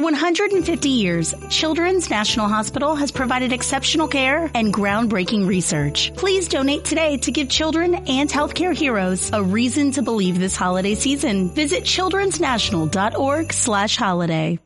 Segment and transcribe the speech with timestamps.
[0.00, 6.10] For 150 years, Children's National Hospital has provided exceptional care and groundbreaking research.
[6.16, 10.94] Please donate today to give children and healthcare heroes a reason to believe this holiday
[10.94, 11.50] season.
[11.50, 14.58] Visit childrensnational.org slash holiday.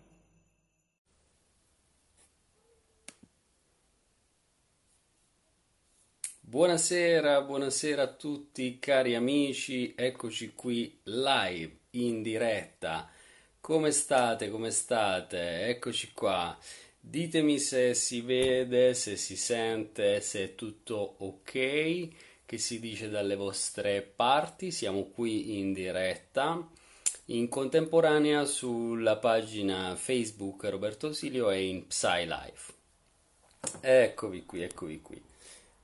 [6.49, 13.09] Buonasera, buonasera a tutti cari amici, eccoci qui live in diretta.
[13.65, 14.51] Come state?
[14.51, 15.69] Come state?
[15.69, 16.55] Eccoci qua.
[17.01, 22.09] Ditemi se si vede, se si sente, se è tutto ok,
[22.45, 24.71] che si dice dalle vostre parti.
[24.71, 26.69] Siamo qui in diretta
[27.29, 32.73] in contemporanea sulla pagina Facebook Roberto Silio e in PsyLife.
[33.81, 35.23] Eccovi qui, eccovi qui.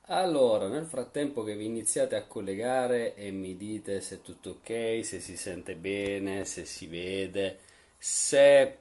[0.08, 5.00] Allora, nel frattempo che vi iniziate a collegare e mi dite se è tutto ok,
[5.02, 7.68] se si sente bene, se si vede,
[8.02, 8.78] se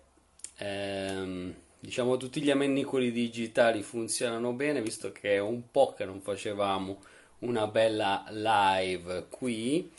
[0.56, 6.22] ehm, diciamo tutti gli ammennicoli digitali funzionano bene, visto che è un po' che non
[6.22, 7.02] facevamo
[7.40, 9.92] una bella live qui.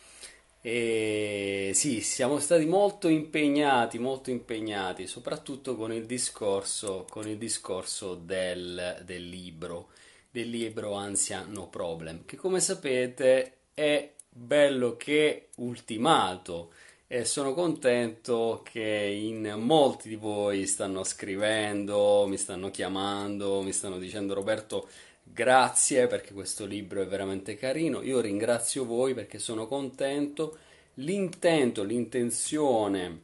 [0.62, 8.14] E sì, siamo stati molto impegnati, molto impegnati, soprattutto con il discorso, con il discorso
[8.14, 9.88] del, del libro
[10.30, 16.72] del libro Ansia No Problem, che come sapete è bello che ultimato
[17.12, 23.98] e sono contento che in molti di voi stanno scrivendo, mi stanno chiamando, mi stanno
[23.98, 24.89] dicendo Roberto
[25.25, 30.58] grazie perché questo libro è veramente carino, io ringrazio voi perché sono contento,
[30.94, 33.22] l'intento, l'intenzione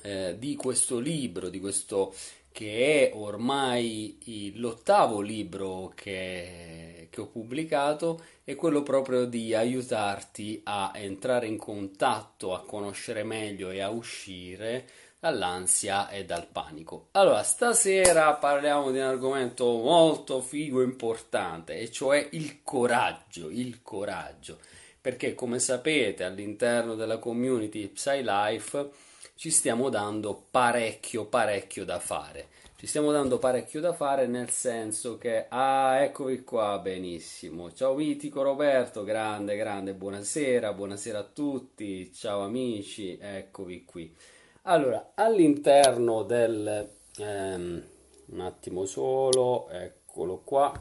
[0.00, 2.14] eh, di questo libro, di questo
[2.56, 10.90] che è ormai l'ottavo libro che, che, ho pubblicato, è quello proprio di aiutarti a
[10.94, 14.88] entrare in contatto, a conoscere meglio e a uscire
[15.20, 17.08] dall'ansia e dal panico.
[17.10, 23.82] Allora, stasera parliamo di un argomento molto figo e importante, e cioè il coraggio, il
[23.82, 24.60] coraggio.
[24.98, 28.88] Perché come sapete all'interno della community PsyLife
[29.36, 32.48] ci stiamo dando parecchio, parecchio da fare.
[32.76, 37.70] Ci stiamo dando parecchio da fare nel senso che, ah, eccovi qua, benissimo.
[37.72, 44.14] Ciao mitico Roberto, grande, grande, buonasera, buonasera a tutti, ciao amici, eccovi qui.
[44.62, 46.88] Allora, all'interno del...
[47.18, 47.84] Ehm,
[48.28, 50.72] un attimo solo, eccolo qua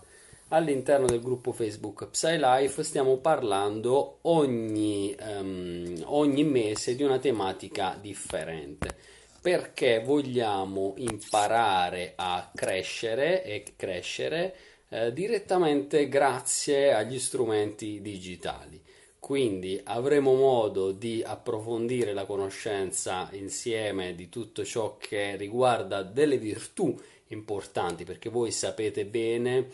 [0.49, 9.13] all'interno del gruppo Facebook PsyLife stiamo parlando ogni, um, ogni mese di una tematica differente
[9.45, 14.55] perché vogliamo imparare a crescere e crescere
[14.89, 18.81] eh, direttamente grazie agli strumenti digitali.
[19.19, 26.99] Quindi avremo modo di approfondire la conoscenza insieme di tutto ciò che riguarda delle virtù
[27.27, 29.67] importanti, perché voi sapete bene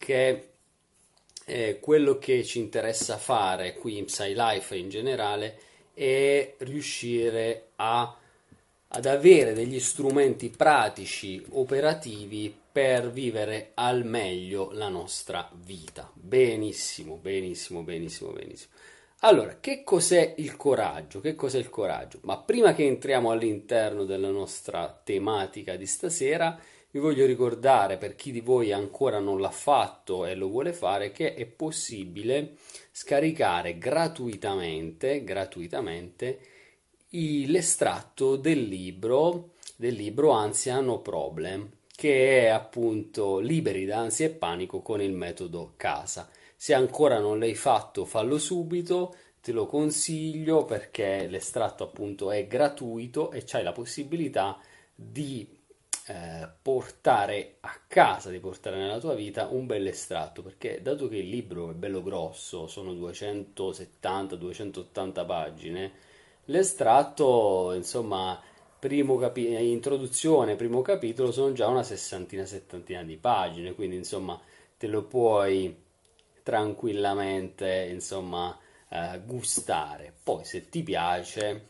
[0.00, 0.48] che
[1.44, 5.58] eh, quello che ci interessa fare qui in PsyLife in generale
[5.92, 8.16] è riuscire a,
[8.88, 16.10] ad avere degli strumenti pratici, operativi per vivere al meglio la nostra vita.
[16.14, 18.72] Benissimo, benissimo, benissimo, benissimo.
[19.18, 21.20] Allora, che cos'è il coraggio?
[21.20, 22.20] Che cos'è il coraggio?
[22.22, 26.58] Ma prima che entriamo all'interno della nostra tematica di stasera,
[26.92, 31.12] vi voglio ricordare per chi di voi ancora non l'ha fatto e lo vuole fare
[31.12, 32.56] che è possibile
[32.90, 36.38] scaricare gratuitamente, gratuitamente
[37.10, 44.30] l'estratto del libro, del libro Ansia No Problem, che è appunto Liberi da ansia e
[44.30, 46.28] panico con il metodo casa.
[46.56, 53.30] Se ancora non l'hai fatto, fallo subito, te lo consiglio perché l'estratto appunto è gratuito
[53.32, 54.58] e c'hai la possibilità
[54.94, 55.58] di
[56.10, 61.18] eh, portare a casa, di portare nella tua vita un bel estratto, perché dato che
[61.18, 65.92] il libro è bello grosso, sono 270-280 pagine,
[66.46, 68.40] l'estratto, insomma,
[68.78, 74.40] primo capi- introduzione, primo capitolo, sono già una sessantina, settantina di pagine, quindi insomma
[74.76, 75.76] te lo puoi
[76.42, 78.58] tranquillamente, insomma,
[78.88, 80.12] eh, gustare.
[80.24, 81.68] Poi se ti piace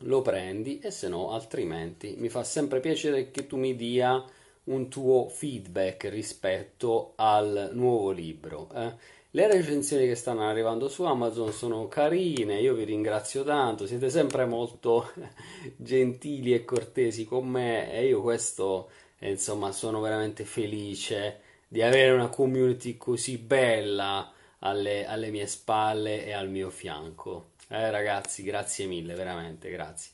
[0.00, 4.22] lo prendi e se no altrimenti mi fa sempre piacere che tu mi dia
[4.64, 8.68] un tuo feedback rispetto al nuovo libro.
[8.74, 8.94] Eh?
[9.30, 14.46] Le recensioni che stanno arrivando su Amazon sono carine, io vi ringrazio tanto, siete sempre
[14.46, 15.12] molto
[15.76, 18.88] gentili e cortesi con me e io questo,
[19.18, 26.24] eh, insomma, sono veramente felice di avere una community così bella alle, alle mie spalle
[26.24, 27.50] e al mio fianco.
[27.68, 30.12] Eh, ragazzi, grazie mille, veramente, grazie.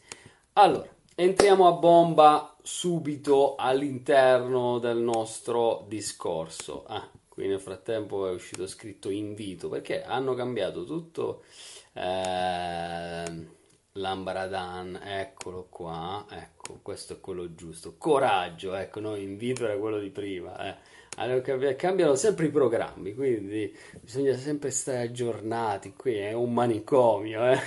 [0.54, 6.84] Allora, entriamo a bomba subito all'interno del nostro discorso.
[6.86, 11.44] Ah, qui nel frattempo è uscito scritto invito perché hanno cambiato tutto.
[11.92, 13.60] Eh,
[13.96, 17.96] Lambaradan, eccolo qua, ecco, questo è quello giusto.
[17.98, 20.56] Coraggio, ecco, no, invito era quello di prima.
[20.68, 20.76] Eh.
[21.14, 25.92] Cambiano sempre i programmi, quindi bisogna sempre stare aggiornati.
[25.92, 27.50] Qui è un manicomio.
[27.50, 27.58] Eh?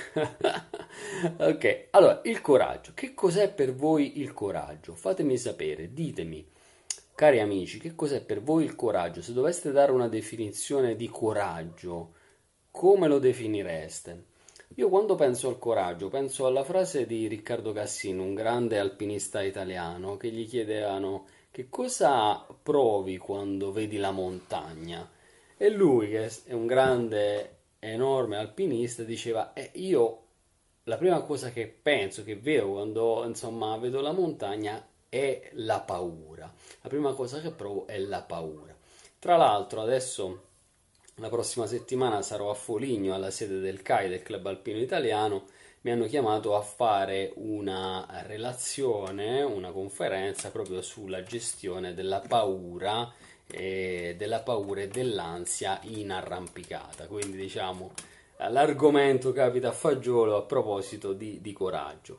[1.38, 2.92] ok, allora il coraggio.
[2.95, 4.95] Che cos'è per voi il coraggio?
[4.95, 6.44] Fatemi sapere, ditemi,
[7.13, 9.21] cari amici, che cos'è per voi il coraggio?
[9.21, 12.13] Se doveste dare una definizione di coraggio,
[12.71, 14.25] come lo definireste?
[14.77, 20.18] Io quando penso al coraggio, penso alla frase di Riccardo Cassino, un grande alpinista italiano,
[20.18, 25.10] che gli chiedevano che cosa provi quando vedi la montagna.
[25.56, 30.24] E lui, che è un grande, enorme alpinista, diceva, eh, io
[30.84, 36.54] la prima cosa che penso, che vedo quando insomma vedo la montagna è la paura.
[36.81, 38.75] La prima cosa che provo è la paura.
[39.18, 40.48] Tra l'altro adesso
[41.19, 45.46] la prossima settimana sarò a Foligno alla sede del CAI del Club Alpino Italiano.
[45.86, 53.14] Mi hanno chiamato a fare una relazione, una conferenza proprio sulla gestione della paura,
[53.46, 57.06] e della paura e dell'ansia in arrampicata.
[57.06, 57.92] Quindi diciamo
[58.50, 62.18] l'argomento capita a fagiolo a proposito di, di coraggio.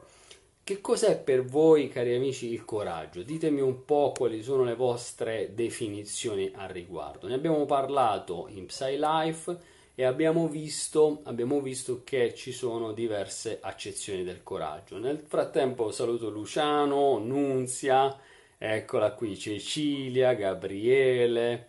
[0.62, 3.24] Che cos'è per voi, cari amici, il coraggio?
[3.24, 7.26] Ditemi un po' quali sono le vostre definizioni al riguardo.
[7.26, 9.58] Ne abbiamo parlato in PsyLife
[9.98, 14.98] e abbiamo visto, abbiamo visto che ci sono diverse accezioni del coraggio.
[14.98, 18.14] Nel frattempo saluto Luciano, Nunzia,
[18.58, 21.68] eccola qui, Cecilia, Gabriele.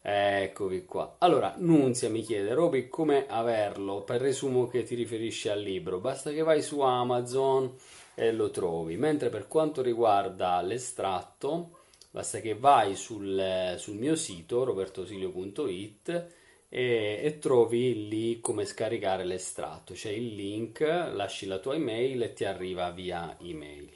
[0.00, 1.16] Eccovi qua.
[1.18, 4.02] Allora, Nunzia mi chiede, Roby, come averlo?
[4.02, 5.98] Presumo che ti riferisci al libro.
[5.98, 7.74] Basta che vai su Amazon
[8.14, 8.96] e lo trovi.
[8.96, 16.36] Mentre per quanto riguarda l'estratto, basta che vai sul, sul mio sito robertosilio.it
[16.68, 19.94] e, e, trovi lì come scaricare l'estratto.
[19.94, 23.90] C'è il link, lasci la tua email e ti arriva via email.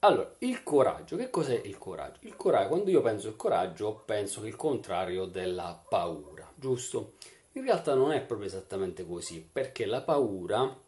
[0.00, 2.18] Allora, il coraggio, che cos'è il coraggio?
[2.20, 7.14] Il coraggio, quando io penso al coraggio, penso che il contrario della paura, giusto?
[7.52, 10.84] In realtà non è proprio esattamente così, perché la paura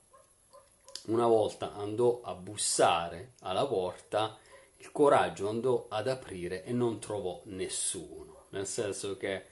[1.07, 4.37] una volta andò a bussare alla porta,
[4.77, 9.45] il coraggio andò ad aprire e non trovò nessuno, nel senso che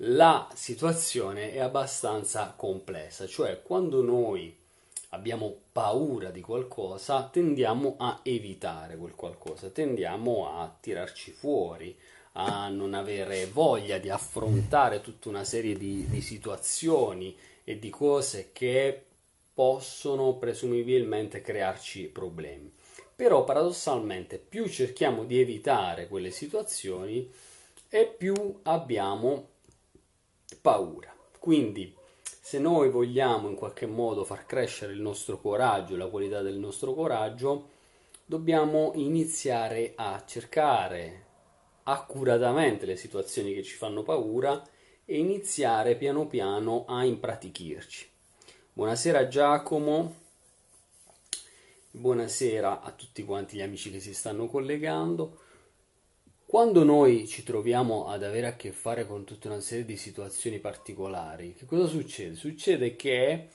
[0.00, 4.54] la situazione è abbastanza complessa, cioè quando noi
[5.10, 11.96] abbiamo paura di qualcosa tendiamo a evitare quel qualcosa, tendiamo a tirarci fuori,
[12.32, 17.34] a non avere voglia di affrontare tutta una serie di, di situazioni
[17.64, 19.02] e di cose che
[19.54, 22.70] possono presumibilmente crearci problemi.
[23.16, 27.32] Però paradossalmente più cerchiamo di evitare quelle situazioni
[27.88, 29.54] e più abbiamo
[30.66, 31.14] paura.
[31.38, 31.94] Quindi
[32.40, 36.92] se noi vogliamo in qualche modo far crescere il nostro coraggio, la qualità del nostro
[36.92, 37.68] coraggio,
[38.24, 41.24] dobbiamo iniziare a cercare
[41.84, 44.60] accuratamente le situazioni che ci fanno paura
[45.04, 48.10] e iniziare piano piano a impratichirci.
[48.72, 50.16] Buonasera Giacomo,
[51.92, 55.44] buonasera a tutti quanti gli amici che si stanno collegando.
[56.48, 60.60] Quando noi ci troviamo ad avere a che fare con tutta una serie di situazioni
[60.60, 62.36] particolari, che cosa succede?
[62.36, 63.48] Succede che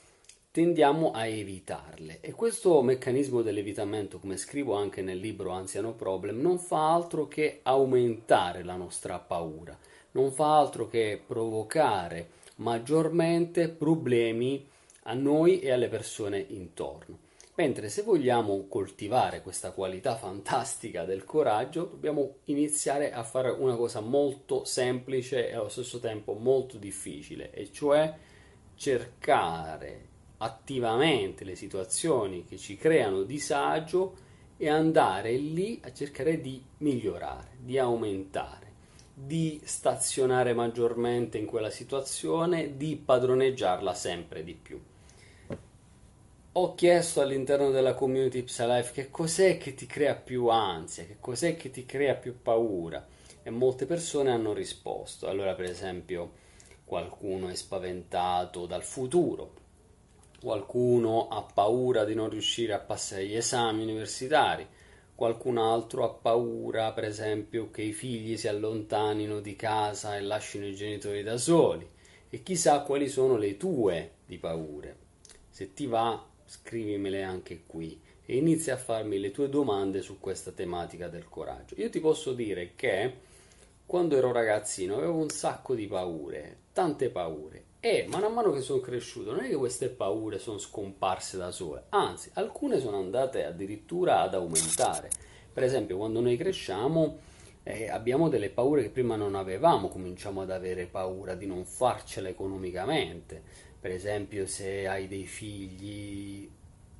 [0.51, 6.59] tendiamo a evitarle e questo meccanismo dell'evitamento, come scrivo anche nel libro Anziano Problem, non
[6.59, 9.75] fa altro che aumentare la nostra paura,
[10.11, 14.67] non fa altro che provocare maggiormente problemi
[15.03, 17.29] a noi e alle persone intorno.
[17.55, 23.99] Mentre se vogliamo coltivare questa qualità fantastica del coraggio, dobbiamo iniziare a fare una cosa
[23.99, 28.15] molto semplice e allo stesso tempo molto difficile, e cioè
[28.75, 37.57] cercare attivamente le situazioni che ci creano disagio e andare lì a cercare di migliorare,
[37.59, 38.71] di aumentare,
[39.13, 44.81] di stazionare maggiormente in quella situazione, di padroneggiarla sempre di più
[46.53, 51.55] ho chiesto all'interno della community Psylife che cos'è che ti crea più ansia, che cos'è
[51.55, 53.07] che ti crea più paura
[53.41, 55.29] e molte persone hanno risposto.
[55.29, 56.33] Allora, per esempio,
[56.83, 59.53] qualcuno è spaventato dal futuro,
[60.41, 64.67] qualcuno ha paura di non riuscire a passare gli esami universitari,
[65.15, 70.65] qualcun altro ha paura, per esempio, che i figli si allontanino di casa e lasciano
[70.65, 71.89] i genitori da soli.
[72.29, 74.97] E chissà quali sono le tue di paure.
[75.49, 80.51] Se ti va, scrivimele anche qui e inizi a farmi le tue domande su questa
[80.51, 81.75] tematica del coraggio.
[81.77, 83.13] Io ti posso dire che
[83.85, 88.81] quando ero ragazzino avevo un sacco di paure, tante paure, e man mano che sono
[88.81, 94.19] cresciuto non è che queste paure sono scomparse da sole, anzi alcune sono andate addirittura
[94.19, 95.09] ad aumentare.
[95.53, 97.17] Per esempio quando noi cresciamo
[97.63, 102.27] eh, abbiamo delle paure che prima non avevamo, cominciamo ad avere paura di non farcela
[102.27, 103.69] economicamente.
[103.81, 106.47] Per esempio se hai dei figli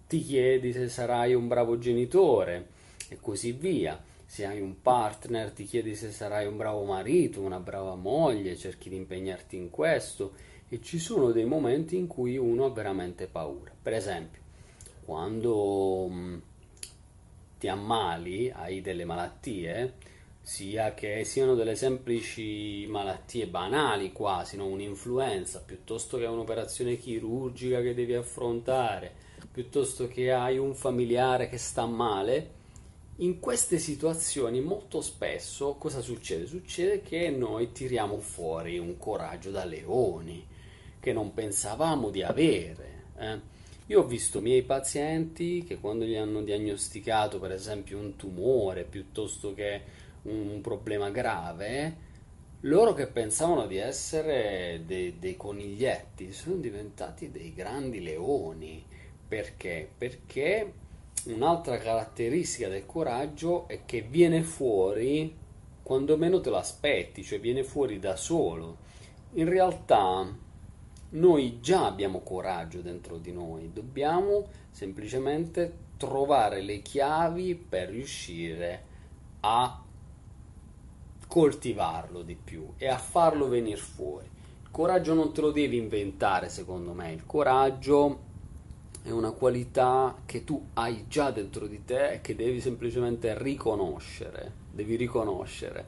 [0.08, 2.70] ti chiedi se sarai un bravo genitore
[3.08, 4.04] e così via.
[4.26, 8.90] Se hai un partner ti chiedi se sarai un bravo marito, una brava moglie, cerchi
[8.90, 10.34] di impegnarti in questo
[10.70, 13.72] e ci sono dei momenti in cui uno ha veramente paura.
[13.80, 14.42] Per esempio,
[15.06, 16.38] quando mm,
[17.60, 19.94] ti ammali, hai delle malattie,
[20.42, 24.66] sia che siano delle semplici malattie banali quasi, no?
[24.66, 29.14] un'influenza, piuttosto che un'operazione chirurgica che devi affrontare,
[29.52, 32.60] piuttosto che hai un familiare che sta male,
[33.18, 36.48] in queste situazioni molto spesso cosa succede?
[36.48, 40.44] Succede che noi tiriamo fuori un coraggio da leoni
[41.00, 43.04] che non pensavamo di avere.
[43.18, 43.40] Eh?
[43.88, 49.54] Io ho visto miei pazienti che quando gli hanno diagnosticato per esempio un tumore piuttosto
[49.54, 49.82] che
[50.24, 52.10] un problema grave,
[52.62, 58.86] loro che pensavano di essere dei, dei coniglietti sono diventati dei grandi leoni
[59.28, 59.90] perché?
[59.98, 60.74] Perché
[61.28, 65.34] un'altra caratteristica del coraggio è che viene fuori
[65.82, 68.78] quando meno te lo aspetti, cioè viene fuori da solo.
[69.36, 70.28] In realtà
[71.12, 78.84] noi già abbiamo coraggio dentro di noi, dobbiamo semplicemente trovare le chiavi per riuscire
[79.40, 79.82] a
[81.32, 84.28] coltivarlo di più e a farlo venire fuori.
[84.64, 88.20] Il coraggio non te lo devi inventare, secondo me, il coraggio
[89.02, 94.52] è una qualità che tu hai già dentro di te e che devi semplicemente riconoscere,
[94.74, 95.88] devi riconoscere.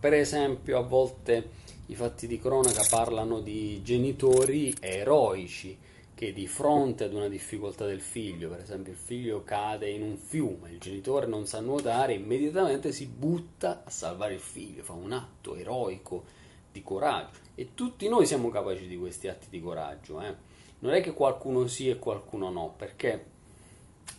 [0.00, 1.50] Per esempio, a volte
[1.86, 5.78] i fatti di cronaca parlano di genitori eroici
[6.22, 10.16] che di fronte ad una difficoltà del figlio, per esempio il figlio cade in un
[10.16, 15.10] fiume, il genitore non sa nuotare, immediatamente si butta a salvare il figlio, fa un
[15.10, 16.22] atto eroico
[16.70, 20.32] di coraggio e tutti noi siamo capaci di questi atti di coraggio, eh?
[20.78, 23.26] non è che qualcuno sì e qualcuno no, perché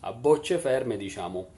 [0.01, 1.51] a bocce ferme diciamo,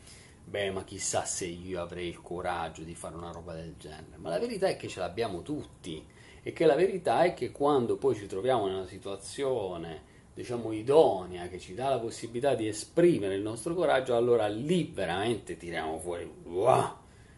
[0.43, 4.17] beh, ma chissà se io avrei il coraggio di fare una roba del genere.
[4.17, 6.05] Ma la verità è che ce l'abbiamo tutti
[6.43, 11.47] e che la verità è che quando poi ci troviamo in una situazione diciamo idonea
[11.47, 16.29] che ci dà la possibilità di esprimere il nostro coraggio, allora lì veramente tiriamo fuori,
[16.43, 16.89] wow,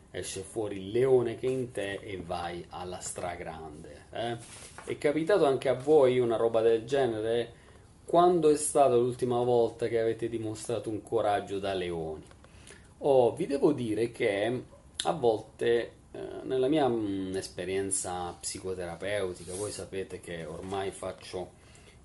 [0.10, 4.06] esce fuori il leone che è in te e vai alla stragrande.
[4.12, 4.38] Eh?
[4.84, 7.54] È capitato anche a voi una roba del genere?
[8.04, 12.26] Quando è stata l'ultima volta che avete dimostrato un coraggio da leoni?
[13.00, 14.64] Oh, vi devo dire che
[15.04, 21.57] a volte eh, nella mia mh, mm, esperienza psicoterapeutica, voi sapete che ormai faccio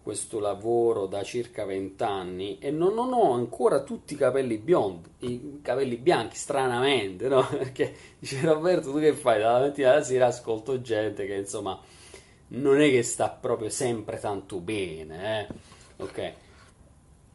[0.03, 5.09] questo lavoro da circa 20 anni e non, non, ho ancora tutti i capelli biondi,
[5.21, 7.47] i capelli bianchi, stranamente, no?
[7.49, 9.41] Perché dice Roberto, tu che fai?
[9.41, 11.81] Dalla mattina alla sera ascolto gente che insomma
[12.49, 16.03] non è che sta proprio sempre tanto bene, eh?
[16.03, 16.33] ok?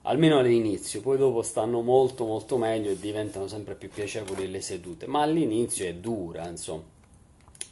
[0.04, 5.08] Almeno all'inizio, poi dopo stanno molto molto meglio e diventano sempre più piacevoli le sedute,
[5.08, 6.84] ma all'inizio è dura, insomma.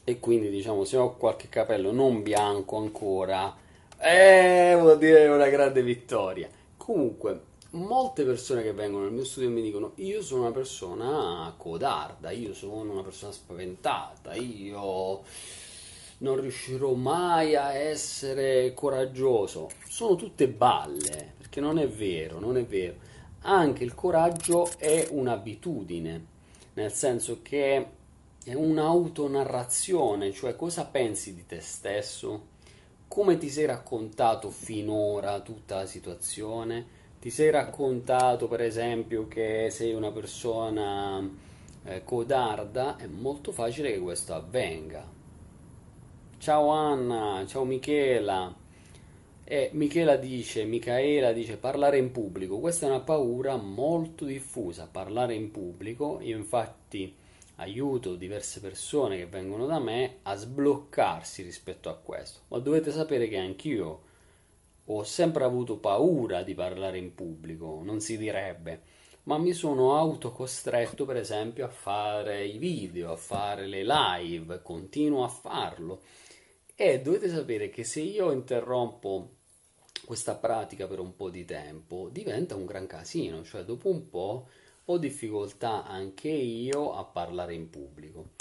[0.03, 3.55] E quindi diciamo, se ho qualche capello non bianco ancora,
[3.97, 6.49] eh, vuol dire una grande vittoria.
[6.77, 12.31] Comunque, molte persone che vengono nel mio studio mi dicono io sono una persona codarda,
[12.31, 15.23] io sono una persona spaventata, io
[16.19, 19.69] non riuscirò mai a essere coraggioso.
[19.87, 22.95] Sono tutte balle, perché non è vero, non è vero.
[23.41, 26.25] Anche il coraggio è un'abitudine,
[26.73, 27.87] nel senso che
[28.43, 32.53] è un'autonarrazione, cioè cosa pensi di te stesso,
[33.15, 36.85] come ti sei raccontato finora tutta la situazione,
[37.21, 41.25] ti sei raccontato per esempio che sei una persona
[41.85, 45.07] eh, codarda, è molto facile che questo avvenga
[46.39, 48.53] Ciao Anna, ciao Michela.
[49.45, 52.59] E Michela dice, Michaela dice parlare in pubblico.
[52.59, 56.19] Questa è una paura molto diffusa, parlare in pubblico.
[56.19, 57.15] Infatti
[57.55, 62.41] aiuto diverse persone che vengono da me a sbloccarsi rispetto a questo.
[62.49, 64.01] Ma dovete sapere che anch'io
[64.85, 68.81] ho sempre avuto paura di parlare in pubblico, non si direbbe,
[69.23, 75.23] ma mi sono autocostretto per esempio a fare i video, a fare le live, continuo
[75.23, 76.01] a farlo
[76.75, 79.29] e dovete sapere che se io interrompo
[80.05, 84.47] questa pratica per un po' di tempo, diventa un gran casino, cioè dopo un po'
[84.85, 88.33] ho difficoltà anche io a parlare in pubblico.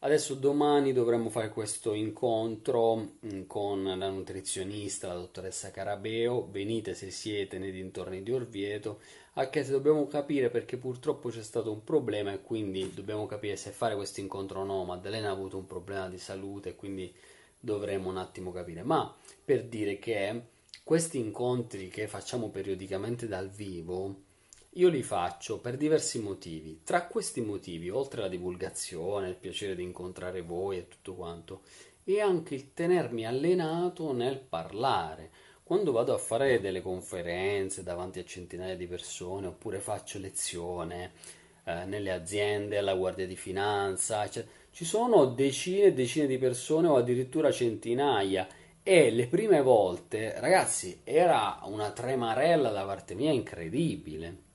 [0.00, 6.48] Adesso domani dovremmo fare questo incontro mm, con la nutrizionista, la dottoressa Carabeo.
[6.50, 8.98] Venite se siete nei dintorni di Orvieto,
[9.34, 13.70] anche se dobbiamo capire perché purtroppo c'è stato un problema e quindi dobbiamo capire se
[13.70, 14.82] fare questo incontro o no.
[14.82, 17.14] Maddalena ha avuto un problema di salute quindi
[17.60, 18.82] dovremo un attimo capire.
[18.82, 20.46] Ma per dire che
[20.82, 24.30] questi incontri che facciamo periodicamente dal vivo
[24.76, 26.80] io li faccio per diversi motivi.
[26.82, 31.60] Tra questi motivi, oltre alla divulgazione, il piacere di incontrare voi e tutto quanto,
[32.04, 35.30] è anche il tenermi allenato nel parlare.
[35.62, 41.12] Quando vado a fare delle conferenze davanti a centinaia di persone oppure faccio lezione
[41.64, 46.88] eh, nelle aziende, alla Guardia di Finanza, cioè, ci sono decine e decine di persone
[46.88, 48.48] o addirittura centinaia
[48.82, 54.50] e le prime volte, ragazzi, era una tremarella da parte mia incredibile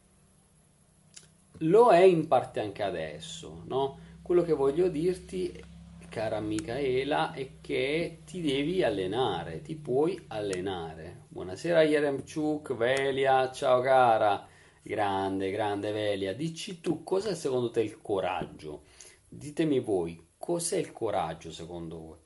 [1.60, 4.00] lo è in parte anche adesso, no?
[4.22, 5.64] Quello che voglio dirti,
[6.10, 11.26] cara Michaela, è che ti devi allenare, ti puoi allenare.
[11.30, 14.46] Buonasera Yeremchuk, Velia, ciao cara,
[14.82, 18.84] grande, grande Velia, dici tu cos'è secondo te il coraggio?
[19.28, 22.18] Ditemi voi, cos'è il coraggio secondo voi?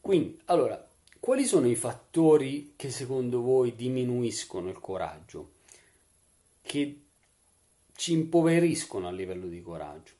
[0.00, 0.86] Quindi, allora,
[1.18, 5.52] quali sono i fattori che secondo voi diminuiscono il coraggio?
[6.62, 7.05] Che
[7.96, 10.12] ci impoveriscono a livello di coraggio.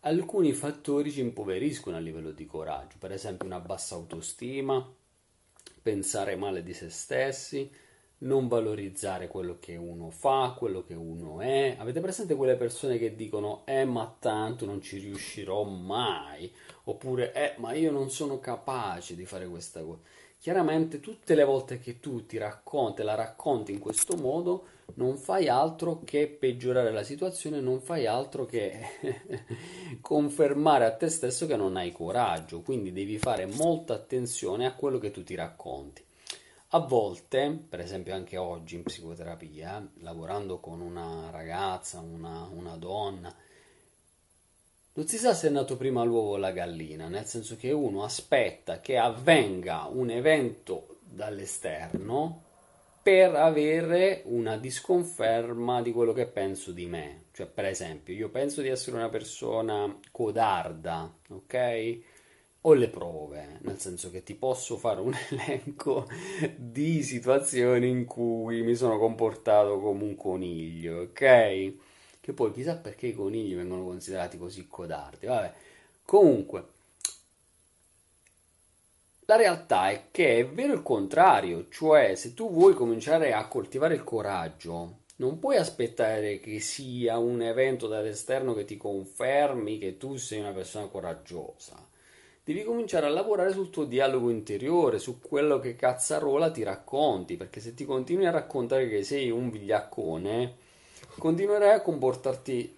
[0.00, 4.86] Alcuni fattori ci impoveriscono a livello di coraggio, per esempio una bassa autostima,
[5.82, 7.70] pensare male di se stessi,
[8.18, 11.76] non valorizzare quello che uno fa, quello che uno è.
[11.78, 16.52] Avete presente quelle persone che dicono eh ma tanto non ci riuscirò mai,
[16.84, 20.00] oppure eh ma io non sono capace di fare questa cosa.
[20.38, 25.48] Chiaramente tutte le volte che tu ti racconti, la racconti in questo modo, non fai
[25.48, 28.80] altro che peggiorare la situazione, non fai altro che
[30.00, 34.98] confermare a te stesso che non hai coraggio, quindi devi fare molta attenzione a quello
[34.98, 36.04] che tu ti racconti.
[36.70, 43.34] A volte, per esempio anche oggi in psicoterapia, lavorando con una ragazza, una, una donna,
[44.94, 48.02] non si sa se è nato prima l'uovo o la gallina, nel senso che uno
[48.02, 52.44] aspetta che avvenga un evento dall'esterno
[53.06, 57.26] per avere una disconferma di quello che penso di me.
[57.30, 61.98] Cioè, per esempio, io penso di essere una persona codarda, ok?
[62.62, 66.08] Ho le prove, nel senso che ti posso fare un elenco
[66.56, 71.74] di situazioni in cui mi sono comportato come un coniglio, ok?
[72.20, 75.26] Che poi chissà perché i conigli vengono considerati così codardi.
[75.26, 75.52] Vabbè,
[76.04, 76.64] comunque,
[79.28, 83.94] la realtà è che è vero il contrario, cioè se tu vuoi cominciare a coltivare
[83.94, 90.16] il coraggio, non puoi aspettare che sia un evento dall'esterno che ti confermi che tu
[90.16, 91.74] sei una persona coraggiosa.
[92.44, 97.58] Devi cominciare a lavorare sul tuo dialogo interiore, su quello che cazzarola ti racconti, perché
[97.58, 100.54] se ti continui a raccontare che sei un vigliaccone,
[101.18, 102.75] continuerai a comportarti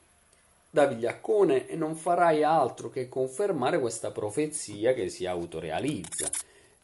[0.71, 6.29] da vigliaccone e non farai altro che confermare questa profezia che si autorealizza.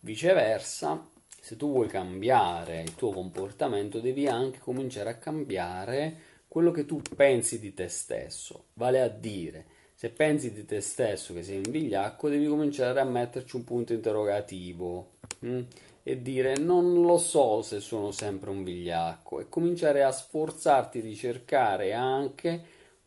[0.01, 1.07] Viceversa,
[1.40, 6.16] se tu vuoi cambiare il tuo comportamento, devi anche cominciare a cambiare
[6.49, 8.66] quello che tu pensi di te stesso.
[8.75, 13.05] Vale a dire, se pensi di te stesso che sei un vigliacco, devi cominciare a
[13.05, 15.49] metterci un punto interrogativo mh?
[15.49, 15.62] Mm?
[16.07, 21.16] e dire non lo so se sono sempre un vigliacco e cominciare a sforzarti di
[21.16, 22.62] cercare anche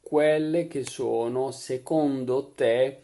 [0.08, 3.02] quelle che sono secondo te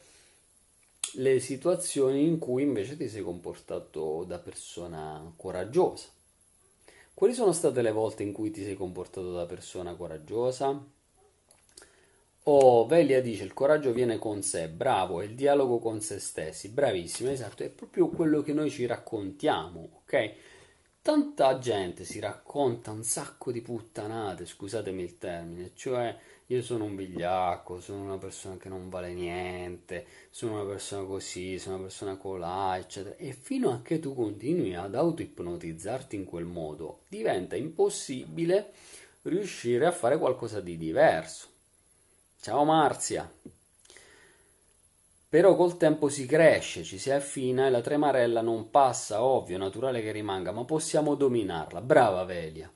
[1.15, 6.07] le situazioni in cui invece ti sei comportato da persona coraggiosa.
[7.13, 10.81] Quali sono state le volte in cui ti sei comportato da persona coraggiosa?
[12.43, 16.69] Oh, Velia dice il coraggio viene con sé, bravo, è il dialogo con se stessi,
[16.69, 20.33] bravissimo, esatto, è proprio quello che noi ci raccontiamo, ok?
[21.01, 26.17] Tanta gente si racconta un sacco di puttanate, scusatemi il termine, cioè
[26.53, 31.57] io sono un vigliacco, sono una persona che non vale niente, sono una persona così,
[31.57, 33.15] sono una persona colà, eccetera.
[33.15, 38.71] E fino a che tu continui ad auto-ipnotizzarti in quel modo, diventa impossibile
[39.23, 41.47] riuscire a fare qualcosa di diverso.
[42.39, 43.31] Ciao Marzia!
[45.29, 50.03] Però col tempo si cresce, ci si affina e la tremarella non passa, ovvio, naturale
[50.03, 51.81] che rimanga, ma possiamo dominarla.
[51.81, 52.71] Brava Velia!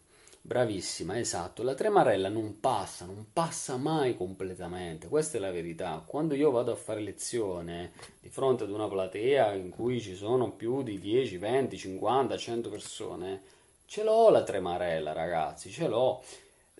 [0.48, 1.62] Bravissima, esatto.
[1.62, 5.10] La tremarella non passa, non passa mai completamente.
[5.10, 6.02] Questa è la verità.
[6.06, 10.52] Quando io vado a fare lezione di fronte ad una platea in cui ci sono
[10.52, 13.42] più di 10, 20, 50, 100 persone,
[13.84, 16.24] Ce l'ho la tremarella, ragazzi, ce l'ho.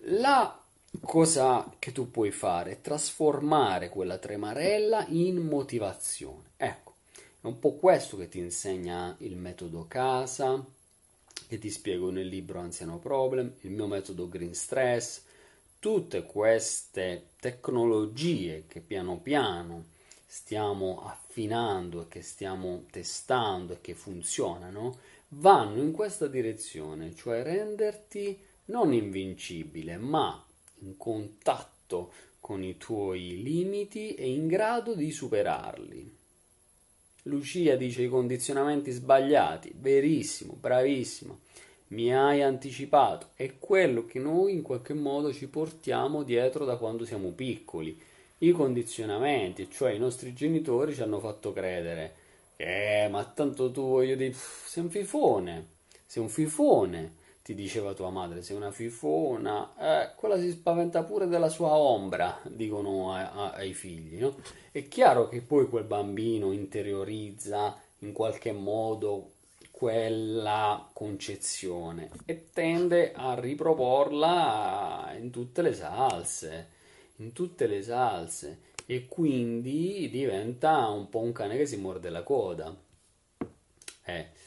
[0.04, 0.58] La
[1.00, 6.52] cosa che tu puoi fare è trasformare quella tremarella in motivazione.
[6.56, 6.94] Ecco,
[7.42, 10.64] è un po' questo che ti insegna il metodo casa,
[11.46, 15.22] che ti spiego nel libro Anziano Problem, il mio metodo Green Stress,
[15.78, 19.96] tutte queste tecnologie che piano piano
[20.26, 24.98] stiamo affinando e che stiamo testando e che funzionano,
[25.28, 30.44] vanno in questa direzione, cioè renderti non invincibile, ma
[30.80, 36.17] in contatto con i tuoi limiti e in grado di superarli.
[37.28, 41.40] Lucia dice i condizionamenti sbagliati, verissimo, bravissimo,
[41.88, 47.04] mi hai anticipato, è quello che noi in qualche modo ci portiamo dietro da quando
[47.04, 48.00] siamo piccoli,
[48.38, 52.14] i condizionamenti, cioè i nostri genitori ci hanno fatto credere.
[52.56, 55.66] Eh, ma tanto tu voglio dire, sei un fifone,
[56.06, 57.12] sei un fifone,
[57.48, 62.38] ti diceva tua madre, sei una fifona, eh, quella si spaventa pure della sua ombra,
[62.44, 64.36] dicono a, a, ai figli, no?
[64.70, 69.30] È chiaro che poi quel bambino interiorizza in qualche modo
[69.70, 76.68] quella concezione e tende a riproporla in tutte le salse,
[77.16, 82.22] in tutte le salse e quindi diventa un po' un cane che si morde la
[82.22, 82.76] coda.
[84.04, 84.37] Eh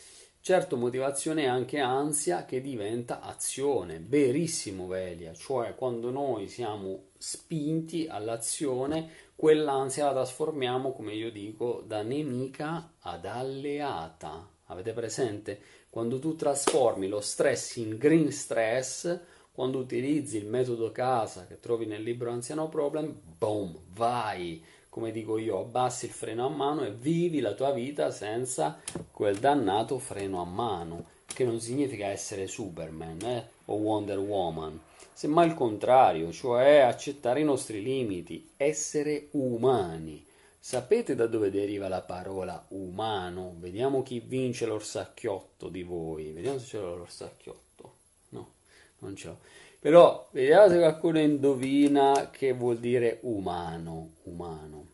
[0.44, 8.08] Certo, motivazione è anche ansia che diventa azione, verissimo Velia, cioè quando noi siamo spinti
[8.08, 14.50] all'azione, quell'ansia la trasformiamo, come io dico, da nemica ad alleata.
[14.66, 15.60] Avete presente?
[15.92, 19.20] Quando tu trasformi lo stress in green stress,
[19.52, 24.64] quando utilizzi il metodo casa che trovi nel libro Anziano Problem, boom, vai!
[24.92, 28.78] Come dico io, abbassi il freno a mano e vivi la tua vita senza
[29.10, 34.78] quel dannato freno a mano, che non significa essere Superman eh, o Wonder Woman,
[35.14, 40.26] semmai il contrario, cioè accettare i nostri limiti, essere umani.
[40.60, 43.56] Sapete da dove deriva la parola umano?
[43.60, 46.34] Vediamo chi vince l'orsacchiotto di voi.
[46.34, 47.96] Vediamo se l'ho l'orsacchiotto.
[48.30, 48.54] No,
[49.00, 49.38] non ce l'ho.
[49.82, 54.90] Però vediamo se qualcuno indovina che vuol dire umano, umano.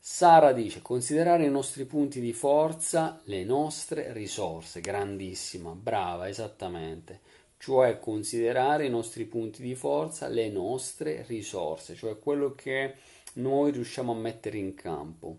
[0.00, 7.20] Sara dice considerare i nostri punti di forza, le nostre risorse, grandissima, brava, esattamente.
[7.56, 12.94] Cioè considerare i nostri punti di forza, le nostre risorse, cioè quello che
[13.34, 15.36] noi riusciamo a mettere in campo.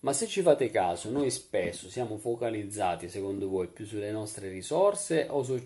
[0.00, 5.26] Ma se ci fate caso, noi spesso siamo focalizzati, secondo voi, più sulle nostre risorse
[5.28, 5.62] o su,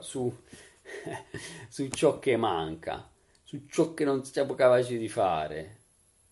[0.00, 0.34] su
[1.68, 3.08] su ciò che manca,
[3.42, 5.78] su ciò che non siamo capaci di fare.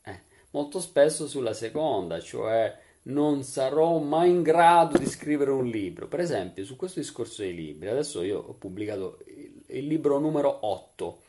[0.05, 6.07] Eh, molto spesso sulla seconda, cioè non sarò mai in grado di scrivere un libro.
[6.07, 10.67] Per esempio, su questo discorso dei libri, adesso io ho pubblicato il, il libro numero
[10.67, 11.23] 8.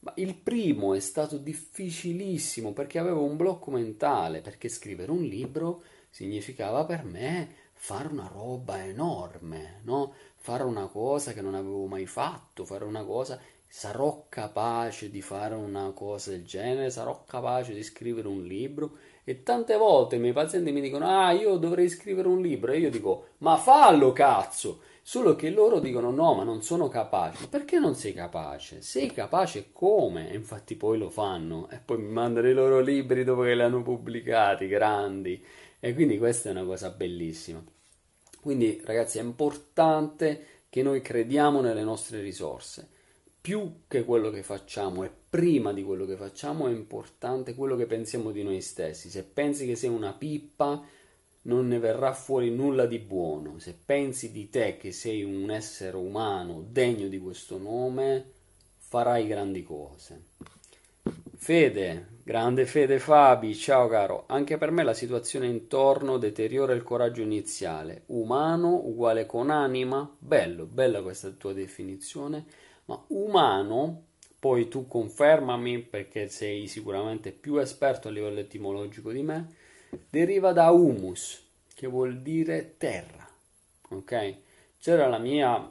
[0.00, 5.82] Ma il primo è stato difficilissimo perché avevo un blocco mentale, perché scrivere un libro
[6.08, 10.12] significava per me fare una roba enorme, no?
[10.36, 15.54] fare una cosa che non avevo mai fatto, fare una cosa, sarò capace di fare
[15.54, 18.98] una cosa del genere, sarò capace di scrivere un libro?
[19.24, 22.72] E tante volte i miei pazienti mi dicono ah io dovrei scrivere un libro.
[22.72, 24.80] E io dico ma fallo cazzo!
[25.02, 27.48] Solo che loro dicono no ma non sono capace.
[27.48, 28.82] Perché non sei capace?
[28.82, 30.30] Sei capace come?
[30.30, 31.68] E infatti poi lo fanno.
[31.70, 35.42] E poi mi mandano i loro libri dopo che li hanno pubblicati grandi
[35.80, 37.64] e quindi questa è una cosa bellissima
[38.40, 42.88] quindi ragazzi è importante che noi crediamo nelle nostre risorse.
[43.40, 47.86] Più che quello che facciamo e prima di quello che facciamo è importante quello che
[47.86, 49.10] pensiamo di noi stessi.
[49.10, 50.82] Se pensi che sei una pippa,
[51.42, 53.58] non ne verrà fuori nulla di buono.
[53.58, 58.24] Se pensi di te che sei un essere umano degno di questo nome,
[58.78, 60.22] farai grandi cose.
[61.36, 64.22] Fede, grande Fede Fabi, ciao caro.
[64.28, 68.04] Anche per me la situazione intorno deteriora il coraggio iniziale.
[68.06, 70.08] Umano uguale con anima?
[70.16, 72.44] Bello, bella questa tua definizione.
[72.84, 74.04] Ma umano,
[74.38, 79.48] poi tu confermami perché sei sicuramente più esperto a livello etimologico di me,
[80.08, 83.28] deriva da humus, che vuol dire terra.
[83.88, 84.36] Ok?
[84.78, 85.68] C'era la mia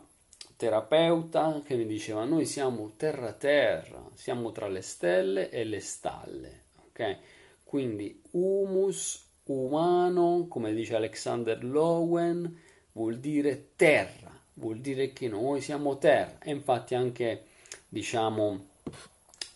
[0.60, 6.63] terapeuta che mi diceva noi siamo terra terra, siamo tra le stelle e le stalle,
[6.88, 7.17] ok?
[7.63, 12.60] Quindi humus umano, come dice Alexander Lowen,
[12.91, 17.45] vuol dire terra, vuol dire che noi siamo terra e infatti anche
[17.88, 18.65] diciamo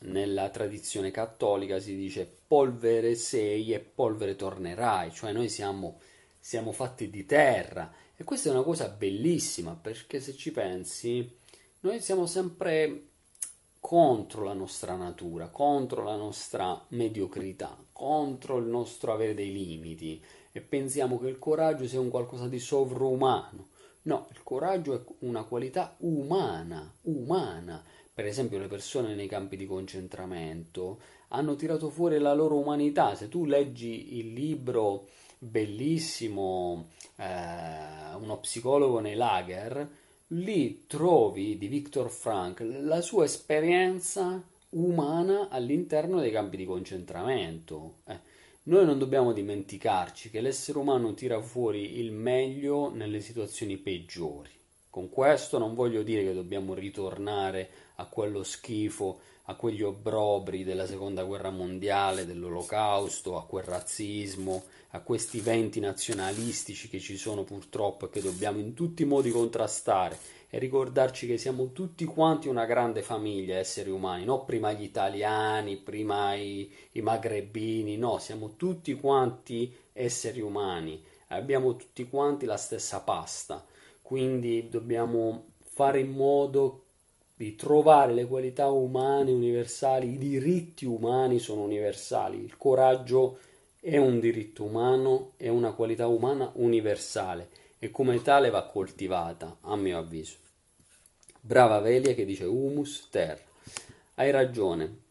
[0.04, 6.00] nella tradizione cattolica si dice polvere sei e polvere tornerai, cioè noi siamo,
[6.40, 11.30] siamo fatti di terra E questa è una cosa bellissima perché se ci pensi,
[11.82, 13.08] noi siamo sempre
[13.82, 20.62] contro la nostra natura, contro la nostra mediocrità, contro il nostro avere dei limiti e
[20.62, 23.68] pensiamo che il coraggio sia un qualcosa di sovrumano.
[24.04, 27.84] No, il coraggio è una qualità umana, umana.
[28.14, 33.16] Per esempio le persone nei campi di concentramento hanno tirato fuori la loro umanità.
[33.16, 35.08] Se tu leggi il libro
[35.40, 39.88] bellissimo eh, Uno psicologo nei lager,
[40.28, 47.98] lì trovi di Viktor Frank la sua esperienza umana all'interno dei campi di concentramento.
[48.06, 48.32] Eh
[48.66, 54.52] noi non dobbiamo dimenticarci che l'essere umano tira fuori il meglio nelle situazioni peggiori.
[54.90, 60.86] Con questo non voglio dire che dobbiamo ritornare a quello schifo, a quegli obbrobri della
[60.86, 64.64] seconda guerra mondiale, dell'olocausto, a quel razzismo,
[64.96, 69.32] a questi venti nazionalistici che ci sono purtroppo e che dobbiamo in tutti i modi
[69.32, 70.18] contrastare
[70.50, 74.46] e ricordarci che siamo tutti quanti una grande famiglia, esseri umani, no?
[74.46, 82.08] Prima gli italiani, prima i, i magrebini, no, siamo tutti quanti esseri umani, abbiamo tutti
[82.08, 83.66] quanti la stessa pasta,
[84.00, 86.82] quindi dobbiamo fare in modo
[87.36, 93.53] di trovare le qualità umane universali, i diritti umani sono universali, il coraggio è
[93.98, 99.98] un diritto umano, è una qualità umana universale e come tale va coltivata, a mio
[99.98, 100.38] avviso.
[101.46, 103.42] Brava Velia che dice humus terra.
[104.16, 105.02] Hai ragione.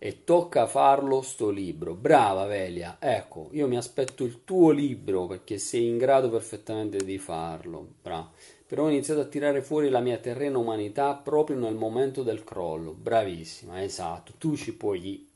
[0.00, 1.94] E tocca farlo sto libro.
[1.94, 2.96] Brava Velia.
[2.98, 7.86] Ecco, io mi aspetto il tuo libro perché sei in grado perfettamente di farlo.
[8.02, 8.32] Bravo.
[8.66, 12.92] Però ho iniziato a tirare fuori la mia terrena umanità proprio nel momento del crollo.
[12.92, 14.32] Bravissima, esatto.
[14.38, 15.30] Tu ci puoi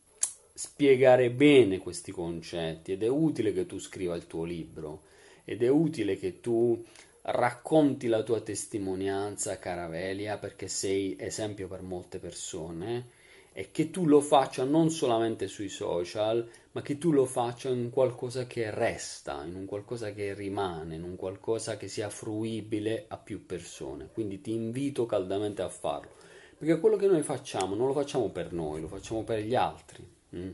[0.57, 5.03] spiegare bene questi concetti ed è utile che tu scriva il tuo libro
[5.45, 6.83] ed è utile che tu
[7.21, 13.09] racconti la tua testimonianza, cara Velia, perché sei esempio per molte persone
[13.53, 17.90] e che tu lo faccia non solamente sui social, ma che tu lo faccia in
[17.90, 23.19] qualcosa che resta, in un qualcosa che rimane, in un qualcosa che sia fruibile a
[23.19, 24.09] più persone.
[24.11, 26.12] Quindi ti invito caldamente a farlo,
[26.57, 30.15] perché quello che noi facciamo non lo facciamo per noi, lo facciamo per gli altri.
[30.37, 30.51] Mm.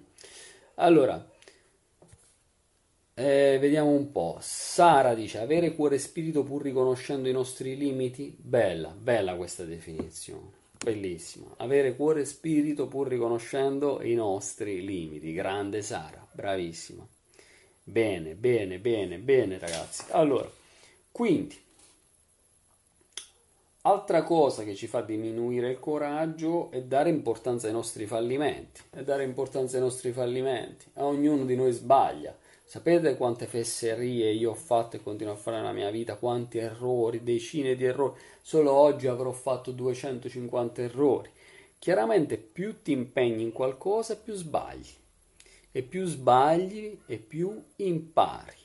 [0.77, 1.31] Allora,
[3.15, 4.39] eh, vediamo un po'.
[4.41, 8.35] Sara dice: Avere cuore e spirito pur riconoscendo i nostri limiti.
[8.39, 10.61] Bella, bella questa definizione.
[10.83, 11.55] Bellissima.
[11.59, 15.33] Avere cuore e spirito pur riconoscendo i nostri limiti.
[15.33, 17.07] Grande Sara, bravissima.
[17.85, 20.05] Bene, bene, bene, bene, ragazzi.
[20.11, 20.51] Allora,
[21.11, 21.62] quindi,
[23.83, 28.83] altra cosa che ci fa diminuire il coraggio è dare importanza ai nostri fallimenti.
[28.91, 30.87] E dare importanza ai nostri fallimenti.
[30.95, 32.37] A ognuno di noi sbaglia
[32.73, 36.17] Sapete quante fesserie io ho fatto e continuo a fare nella mia vita?
[36.17, 38.19] Quanti errori, decine di errori.
[38.41, 41.31] Solo oggi avrò fatto 250 errori.
[41.79, 44.89] Chiaramente più ti impegni in qualcosa, più sbagli.
[45.71, 48.62] E più sbagli e più impari.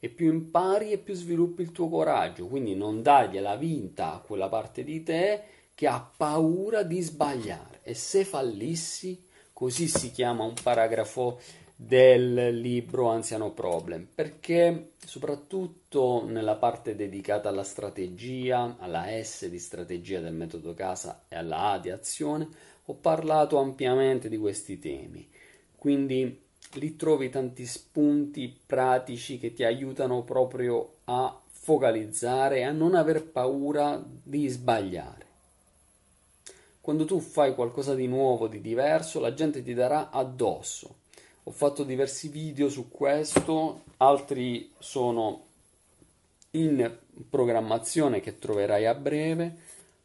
[0.00, 2.46] E più impari e più sviluppi il tuo coraggio.
[2.46, 5.42] Quindi non dargliela vinta a quella parte di te
[5.74, 7.80] che ha paura di sbagliare.
[7.82, 11.38] E se fallissi, così si chiama un paragrafo
[11.76, 20.20] del libro Anziano Problem, perché soprattutto nella parte dedicata alla strategia, alla S di strategia
[20.20, 22.46] del metodo casa e alla A di azione,
[22.84, 25.26] ho parlato ampiamente di questi temi.
[25.74, 32.94] Quindi lì trovi tanti spunti pratici che ti aiutano proprio a focalizzare e a non
[32.94, 35.26] aver paura di sbagliare.
[36.80, 40.98] Quando tu fai qualcosa di nuovo, di diverso, la gente ti darà addosso
[41.50, 45.46] ho fatto diversi video su questo, altri sono
[46.52, 46.96] in
[47.28, 49.56] programmazione che troverai a breve,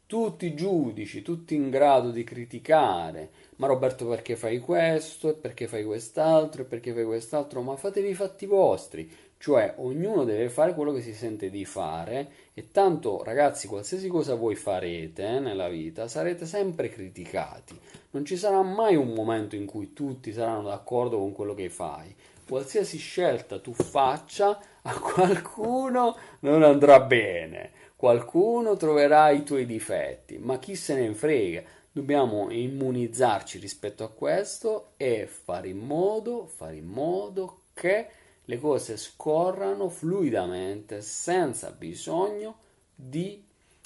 [0.08, 5.84] tutti giudici, tutti in grado di criticare, ma Roberto perché fai questo, e perché fai
[5.84, 10.94] quest'altro, e perché fai quest'altro, ma fatevi i fatti vostri, cioè ognuno deve fare quello
[10.94, 16.08] che si sente di fare e tanto ragazzi qualsiasi cosa voi farete eh, nella vita
[16.08, 17.78] sarete sempre criticati,
[18.12, 22.16] non ci sarà mai un momento in cui tutti saranno d'accordo con quello che fai,
[22.48, 30.60] qualsiasi scelta tu faccia a qualcuno non andrà bene, qualcuno troverà i tuoi difetti, ma
[30.60, 36.88] chi se ne frega, dobbiamo immunizzarci rispetto a questo e fare in modo, fare in
[36.88, 38.08] modo che
[38.44, 42.58] le cose scorrano fluidamente senza bisogno
[42.94, 43.44] di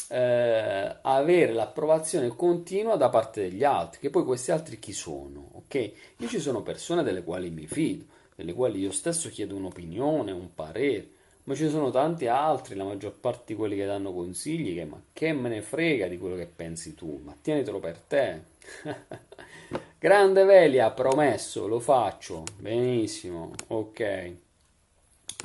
[0.10, 5.50] eh, avere l'approvazione continua da parte degli altri, che poi questi altri chi sono?
[5.54, 5.92] Ok?
[6.18, 10.54] Io ci sono persone delle quali mi fido, delle quali io stesso chiedo un'opinione, un
[10.54, 11.10] parere,
[11.50, 15.02] ma ci sono tanti altri, la maggior parte di quelli che danno consigli, che ma
[15.12, 18.42] che me ne frega di quello che pensi tu, ma tienitelo per te.
[19.98, 22.44] Grande Velia, promesso, lo faccio.
[22.56, 24.32] Benissimo, ok.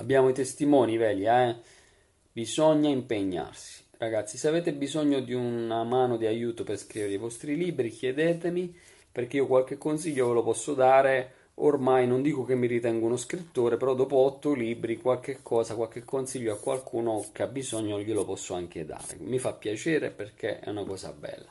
[0.00, 1.56] Abbiamo i testimoni, Velia, eh?
[2.30, 3.82] Bisogna impegnarsi.
[3.96, 8.78] Ragazzi, se avete bisogno di una mano di aiuto per scrivere i vostri libri, chiedetemi,
[9.10, 13.16] perché io qualche consiglio ve lo posso dare ormai non dico che mi ritengo uno
[13.16, 18.24] scrittore, però dopo otto libri qualche cosa, qualche consiglio a qualcuno che ha bisogno glielo
[18.24, 19.16] posso anche dare.
[19.18, 21.46] Mi fa piacere perché è una cosa bella.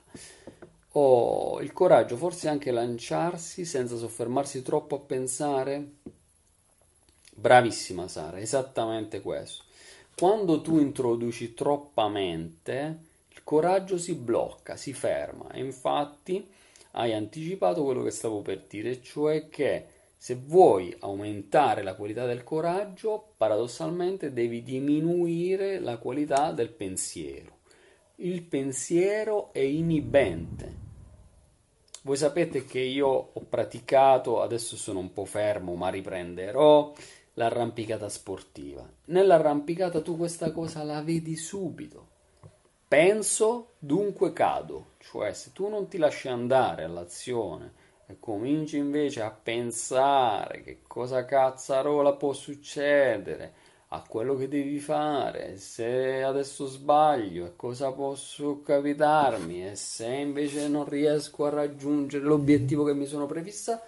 [0.96, 5.92] Ho il coraggio forse anche lanciarsi senza soffermarsi troppo a pensare.
[7.34, 9.64] Bravissima Sara, esattamente questo.
[10.16, 12.98] Quando tu introduci troppa mente,
[13.30, 16.48] il coraggio si blocca, si ferma e infatti
[16.92, 19.86] hai anticipato quello che stavo per dire, cioè che
[20.24, 27.58] se vuoi aumentare la qualità del coraggio, paradossalmente devi diminuire la qualità del pensiero.
[28.16, 30.78] Il pensiero è inibente.
[32.04, 36.94] Voi sapete che io ho praticato, adesso sono un po' fermo, ma riprenderò
[37.34, 38.90] l'arrampicata sportiva.
[39.08, 42.08] Nell'arrampicata tu questa cosa la vedi subito.
[42.88, 44.92] Penso, dunque cado.
[45.00, 47.82] Cioè, se tu non ti lasci andare all'azione
[48.20, 53.54] cominci invece a pensare che cosa cazzarola può succedere,
[53.90, 60.68] a quello che devi fare, se adesso sbaglio e cosa posso capitarmi e se invece
[60.68, 63.84] non riesco a raggiungere l'obiettivo che mi sono prefissa,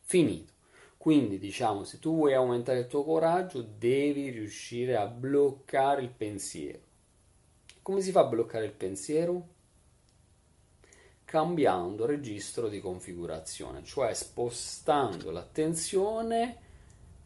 [0.00, 0.52] finito.
[0.96, 6.80] Quindi diciamo, se tu vuoi aumentare il tuo coraggio, devi riuscire a bloccare il pensiero.
[7.82, 9.54] Come si fa a bloccare il pensiero?
[11.36, 16.56] Cambiando registro di configurazione, cioè spostando l'attenzione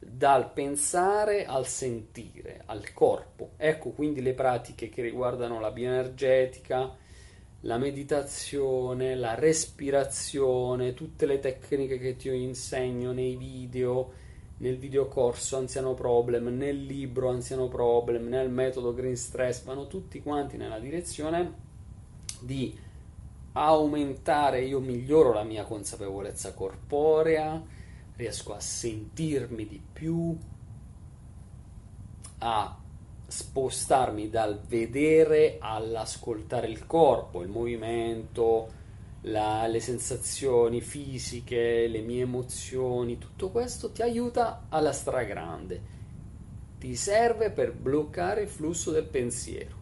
[0.00, 3.50] dal pensare al sentire, al corpo.
[3.56, 6.92] Ecco quindi le pratiche che riguardano la bioenergetica,
[7.60, 14.10] la meditazione, la respirazione, tutte le tecniche che ti insegno nei video,
[14.56, 20.56] nel videocorso Anziano Problem, nel libro Anziano Problem, nel metodo Green Stress, vanno tutti quanti
[20.56, 21.68] nella direzione
[22.40, 22.88] di
[23.52, 27.62] aumentare, io miglioro la mia consapevolezza corporea,
[28.16, 30.36] riesco a sentirmi di più,
[32.38, 32.78] a
[33.26, 38.78] spostarmi dal vedere all'ascoltare il corpo, il movimento,
[39.22, 45.98] la, le sensazioni fisiche, le mie emozioni, tutto questo ti aiuta alla stragrande.
[46.78, 49.79] Ti serve per bloccare il flusso del pensiero.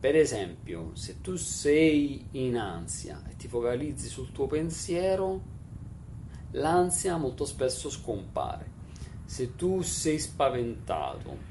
[0.00, 5.42] Per esempio, se tu sei in ansia e ti focalizzi sul tuo pensiero,
[6.52, 8.78] l'ansia molto spesso scompare.
[9.26, 11.48] Se tu sei spaventato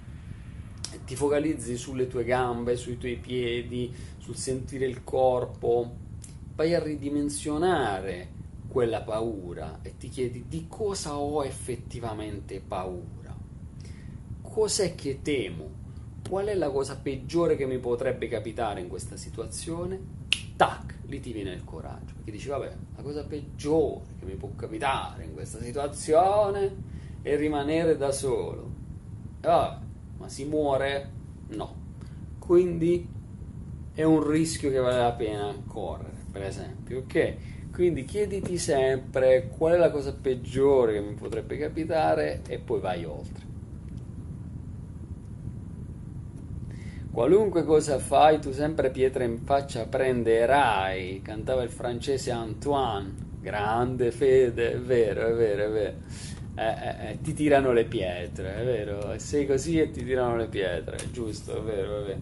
[1.06, 5.96] ti focalizzi sulle tue gambe, sui tuoi piedi, sul sentire il corpo,
[6.56, 13.36] vai a ridimensionare quella paura e ti chiedi di cosa ho effettivamente paura.
[14.42, 15.79] Cos'è che temo?
[16.30, 20.00] Qual è la cosa peggiore che mi potrebbe capitare in questa situazione?
[20.56, 24.52] Tac, lì ti viene il coraggio, perché dici vabbè, la cosa peggiore che mi può
[24.56, 26.72] capitare in questa situazione
[27.24, 28.70] è rimanere da solo.
[29.42, 29.78] Vabbè,
[30.20, 31.10] ma si muore?
[31.48, 31.74] No.
[32.38, 33.08] Quindi
[33.96, 37.72] è un rischio che vale la pena correre, per esempio, ok?
[37.72, 43.04] Quindi chiediti sempre qual è la cosa peggiore che mi potrebbe capitare e poi vai
[43.04, 43.49] oltre.
[47.20, 53.14] Qualunque cosa fai, tu sempre pietra in faccia prenderai, cantava il francese Antoine.
[53.42, 55.98] Grande fede, è vero, è vero, è vero
[56.56, 59.20] eh, eh, eh, ti tirano le pietre, è vero?
[59.20, 62.20] Sei così e ti tirano le pietre, giusto, è vero, è vero.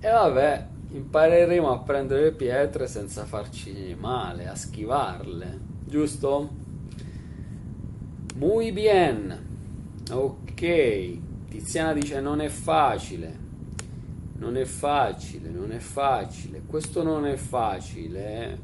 [0.00, 6.50] E vabbè, impareremo a prendere le pietre senza farci male, a schivarle, giusto?
[8.34, 9.46] Muy bien.
[10.10, 11.18] Ok.
[11.48, 13.45] Tiziana dice non è facile.
[14.38, 16.62] Non è facile, non è facile.
[16.66, 18.58] Questo non è facile, eh?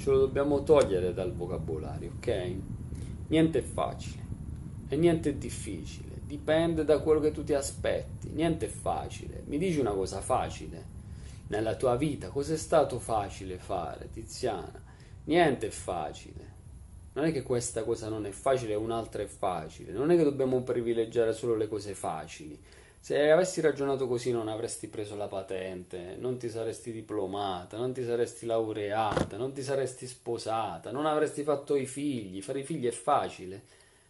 [0.00, 2.54] ce lo dobbiamo togliere dal vocabolario, ok?
[3.28, 4.28] Niente è facile.
[4.88, 9.42] E niente è difficile, dipende da quello che tu ti aspetti, niente è facile.
[9.46, 10.98] Mi dici una cosa facile
[11.48, 14.82] nella tua vita, cos'è stato facile fare, Tiziana?
[15.24, 16.48] Niente è facile.
[17.12, 20.22] Non è che questa cosa non è facile e un'altra è facile, non è che
[20.24, 22.58] dobbiamo privilegiare solo le cose facili.
[23.02, 28.04] Se avessi ragionato così non avresti preso la patente, non ti saresti diplomata, non ti
[28.04, 32.42] saresti laureata, non ti saresti sposata, non avresti fatto i figli.
[32.42, 33.62] Fare i figli è facile.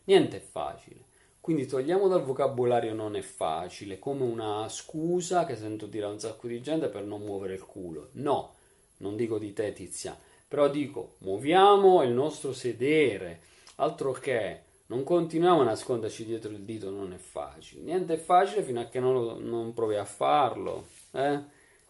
[0.04, 1.04] Niente è facile.
[1.40, 6.18] Quindi togliamo dal vocabolario non è facile come una scusa che sento dire a un
[6.18, 8.08] sacco di gente per non muovere il culo.
[8.12, 8.54] No,
[8.98, 13.40] non dico di te Tizia, però dico muoviamo il nostro sedere,
[13.76, 17.80] altro che non continuiamo a nasconderci dietro il dito, non è facile.
[17.82, 20.88] Niente è facile fino a che non, lo, non provi a farlo.
[21.12, 21.40] Eh?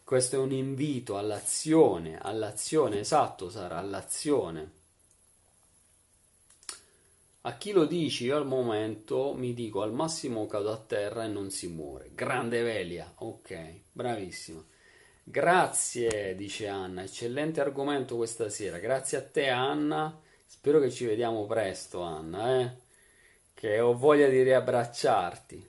[0.04, 4.78] Questo è un invito all'azione, all'azione, esatto Sara, all'azione.
[7.42, 11.28] A chi lo dici io al momento mi dico al massimo cado a terra e
[11.28, 12.10] non si muore.
[12.14, 14.62] Grande Velia, ok, bravissima.
[15.24, 18.76] Grazie, dice Anna, eccellente argomento questa sera.
[18.76, 22.88] Grazie a te Anna, spero che ci vediamo presto Anna, eh?
[23.60, 25.68] Che ho voglia di riabbracciarti.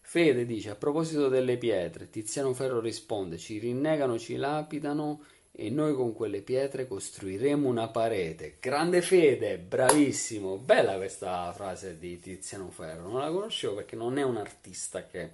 [0.00, 5.94] Fede dice, a proposito delle pietre, Tiziano Ferro risponde, ci rinnegano, ci lapidano e noi
[5.94, 8.58] con quelle pietre costruiremo una parete.
[8.60, 10.58] Grande fede, bravissimo.
[10.58, 13.08] Bella questa frase di Tiziano Ferro.
[13.08, 15.30] Non la conoscevo perché non è un artista che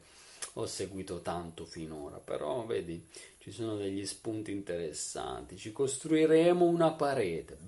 [0.54, 3.06] ho seguito tanto finora, però vedi,
[3.40, 5.58] ci sono degli spunti interessanti.
[5.58, 7.58] Ci costruiremo una parete.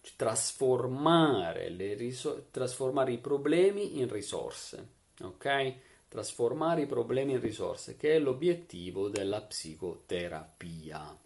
[0.00, 0.14] Bello.
[0.16, 4.88] Trasformare, risor- trasformare i problemi in risorse.
[5.22, 5.74] Ok?
[6.08, 11.16] Trasformare i problemi in risorse, che è l'obiettivo della psicoterapia.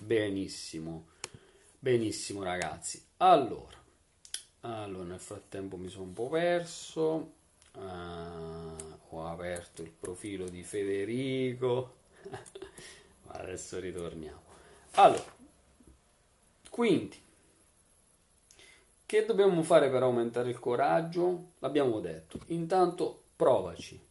[0.00, 1.08] Benissimo,
[1.78, 3.04] benissimo ragazzi.
[3.18, 3.80] Allora,
[4.60, 7.34] allora nel frattempo mi sono un po' perso.
[7.74, 12.00] Uh, ho aperto il profilo di Federico.
[13.28, 14.40] Adesso ritorniamo.
[14.92, 15.41] Allora,
[16.72, 17.20] quindi,
[19.04, 21.50] che dobbiamo fare per aumentare il coraggio?
[21.58, 22.38] L'abbiamo detto.
[22.46, 24.02] Intanto provaci.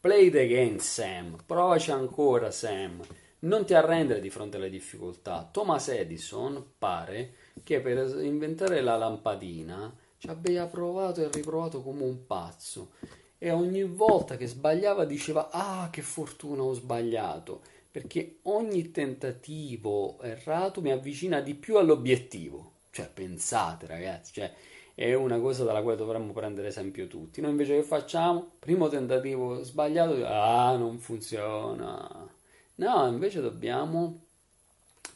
[0.00, 1.38] Play the game, Sam.
[1.46, 3.00] Provaci ancora, Sam.
[3.42, 5.48] Non ti arrendere di fronte alle difficoltà.
[5.52, 12.26] Thomas Edison pare che per inventare la lampadina ci abbia provato e riprovato come un
[12.26, 12.90] pazzo
[13.38, 17.60] e ogni volta che sbagliava diceva ah che fortuna ho sbagliato
[17.94, 24.52] perché ogni tentativo errato mi avvicina di più all'obiettivo cioè pensate ragazzi cioè,
[24.94, 29.62] è una cosa dalla quale dovremmo prendere esempio tutti noi invece che facciamo primo tentativo
[29.62, 32.32] sbagliato ah non funziona
[32.76, 34.24] No, invece dobbiamo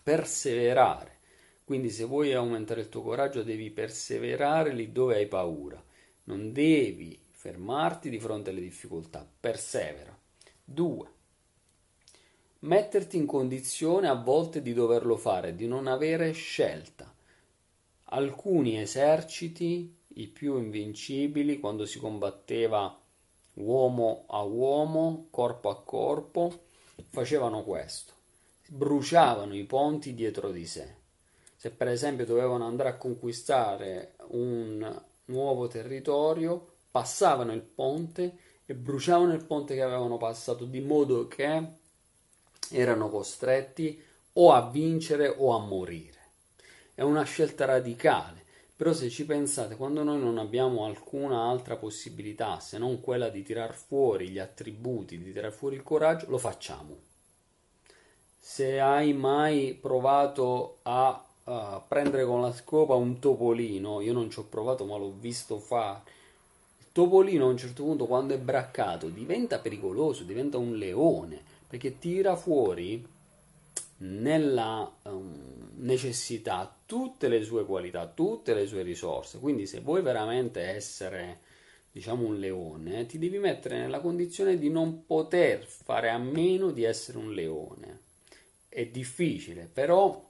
[0.03, 1.17] perseverare.
[1.65, 5.83] Quindi se vuoi aumentare il tuo coraggio devi perseverare lì dove hai paura.
[6.25, 9.29] Non devi fermarti di fronte alle difficoltà.
[9.41, 10.17] Persevera.
[10.65, 11.09] 2.
[12.61, 17.15] Metterti in condizione a volte di doverlo fare, di non avere scelta.
[18.07, 23.01] Alcuni eserciti, i più invincibili, quando si combatteva
[23.55, 26.65] uomo a uomo, corpo a corpo,
[27.07, 28.15] facevano questo,
[28.67, 30.97] bruciavano i ponti dietro di sé.
[31.55, 38.37] Se per esempio dovevano andare a conquistare un nuovo territorio, passavano il ponte
[38.67, 41.78] e bruciavano il ponte che avevano passato, di modo che
[42.71, 44.03] erano costretti
[44.35, 46.17] o a vincere o a morire.
[46.95, 48.45] È una scelta radicale,
[48.79, 53.43] però se ci pensate, quando noi non abbiamo alcuna altra possibilità se non quella di
[53.43, 56.97] tirar fuori gli attributi, di tirar fuori il coraggio, lo facciamo.
[58.39, 61.53] Se hai mai provato a uh,
[61.89, 66.03] prendere con la scopa un topolino, io non ci ho provato ma l'ho visto fare.
[66.79, 71.99] Il topolino a un certo punto quando è braccato diventa pericoloso, diventa un leone, perché
[71.99, 73.07] tira fuori
[73.99, 79.39] nella um, necessità tutte le sue qualità, tutte le sue risorse.
[79.39, 81.41] Quindi se vuoi veramente essere
[81.91, 86.85] diciamo un leone, ti devi mettere nella condizione di non poter fare a meno di
[86.85, 88.01] essere un leone.
[88.69, 90.25] È difficile, però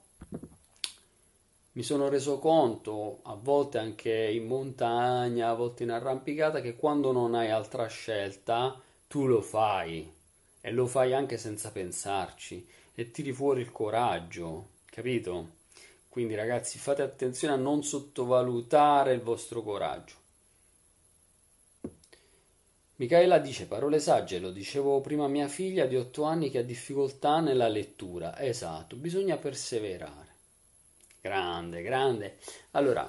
[1.72, 7.12] mi sono reso conto, a volte anche in montagna, a volte in arrampicata, che quando
[7.12, 10.16] non hai altra scelta, tu lo fai
[10.60, 15.56] e lo fai anche senza pensarci e tiri fuori il coraggio, capito?
[16.08, 20.14] Quindi ragazzi fate attenzione a non sottovalutare il vostro coraggio.
[22.96, 26.62] Michaela dice parole sagge, lo dicevo prima a mia figlia di 8 anni che ha
[26.62, 28.36] difficoltà nella lettura.
[28.40, 30.34] Esatto, bisogna perseverare.
[31.20, 32.38] Grande, grande.
[32.72, 33.08] Allora,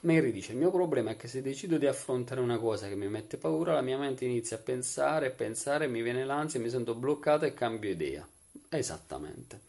[0.00, 3.08] Mary dice: Il mio problema è che se decido di affrontare una cosa che mi
[3.08, 7.46] mette paura, la mia mente inizia a pensare, pensare, mi viene l'ansia, mi sento bloccata
[7.46, 8.26] e cambio idea.
[8.68, 9.62] Esattamente.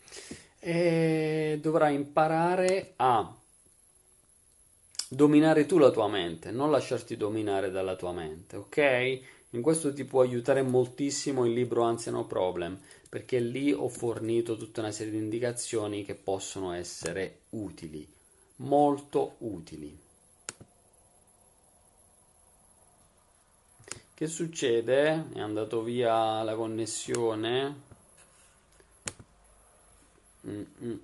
[0.59, 3.35] E dovrai imparare a
[5.07, 9.21] dominare tu la tua mente, non lasciarti dominare dalla tua mente, ok?
[9.51, 14.57] In questo ti può aiutare moltissimo il libro Ansia No Problem, perché lì ho fornito
[14.57, 18.07] tutta una serie di indicazioni che possono essere utili,
[18.57, 20.07] molto utili.
[24.19, 25.29] Che succede?
[25.31, 27.81] È andato via la connessione?
[30.45, 30.97] Mm, mm,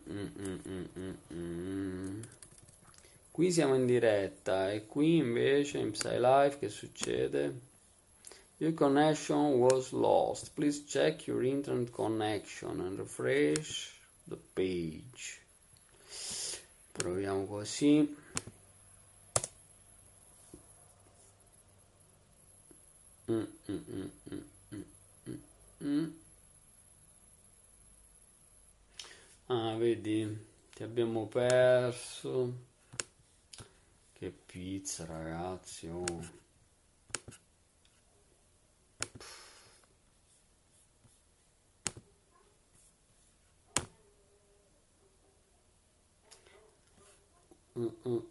[1.34, 2.22] mm,
[3.32, 7.58] qui siamo in diretta e qui invece in Psy Live che succede?
[8.58, 10.52] Your connection was lost.
[10.54, 13.94] Please check your internet connection and refresh
[14.26, 15.40] the page.
[16.92, 18.24] Proviamo così.
[23.28, 24.10] Mm, mm,
[25.82, 26.12] mm,
[29.50, 30.28] ah, vedi,
[30.74, 32.54] ti abbiamo perso.
[34.14, 35.88] Che pizza, ragazzi.
[35.88, 36.06] Oh.
[47.78, 48.22] Mm, mm,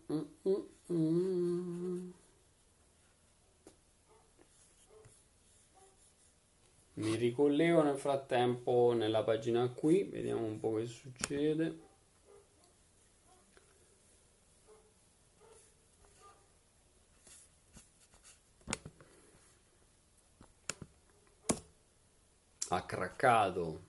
[0.90, 1.93] mm,
[6.96, 11.78] Mi ricollego nel frattempo nella pagina qui, vediamo un po' che succede.
[22.68, 23.80] Ha craccato,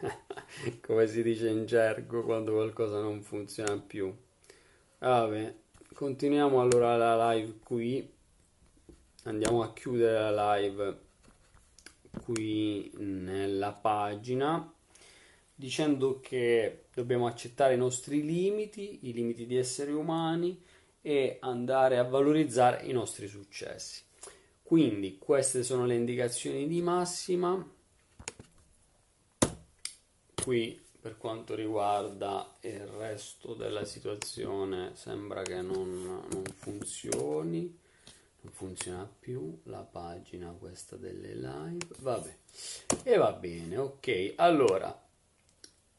[0.82, 4.14] come si dice in gergo quando qualcosa non funziona più.
[4.98, 5.54] Vabbè,
[5.94, 8.12] continuiamo allora la live qui.
[9.24, 11.08] Andiamo a chiudere la live
[12.24, 14.72] qui nella pagina
[15.60, 20.58] dicendo che dobbiamo accettare i nostri limiti, i limiti di esseri umani
[21.02, 24.02] e andare a valorizzare i nostri successi.
[24.62, 27.62] Quindi queste sono le indicazioni di massima.
[30.42, 37.79] Qui per quanto riguarda il resto della situazione sembra che non, non funzioni
[38.42, 41.86] non funziona più la pagina questa delle live.
[41.98, 42.36] Vabbè.
[43.02, 44.34] E va bene ok.
[44.36, 45.08] Allora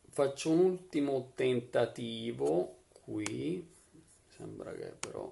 [0.10, 3.70] faccio un ultimo tentativo qui.
[4.36, 5.32] Sembra che però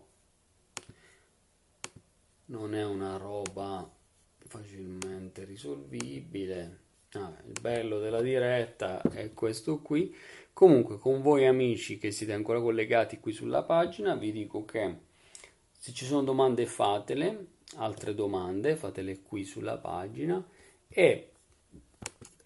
[2.46, 3.90] non è una roba
[4.38, 6.88] facilmente risolvibile.
[7.14, 10.16] Ah, il bello della diretta è questo qui.
[10.54, 15.08] Comunque con voi amici che siete ancora collegati qui sulla pagina vi dico che
[15.82, 17.46] se ci sono domande fatele,
[17.78, 20.46] altre domande fatele qui sulla pagina
[20.90, 21.30] e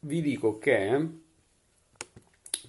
[0.01, 1.07] vi dico che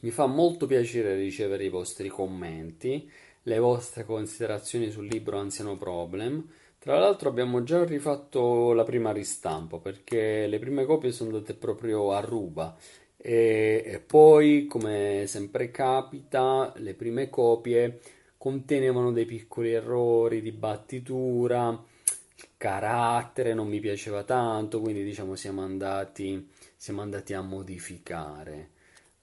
[0.01, 3.11] mi fa molto piacere ricevere i vostri commenti,
[3.43, 6.49] le vostre considerazioni sul libro Anziano Problem.
[6.79, 12.13] Tra l'altro abbiamo già rifatto la prima ristampa perché le prime copie sono andate proprio
[12.13, 12.75] a ruba
[13.19, 18.01] e, e poi, come sempre capita, le prime copie
[18.45, 25.63] contenevano dei piccoli errori di battitura, il carattere non mi piaceva tanto, quindi diciamo siamo
[25.63, 28.69] andati, siamo andati a modificare.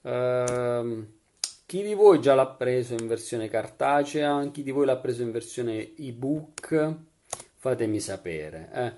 [0.00, 1.06] Uh,
[1.66, 4.50] chi di voi già l'ha preso in versione cartacea?
[4.50, 6.92] Chi di voi l'ha preso in versione ebook?
[7.58, 8.70] Fatemi sapere.
[8.74, 8.92] Eh.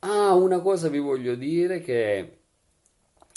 [0.00, 2.38] Ah, una cosa vi voglio dire che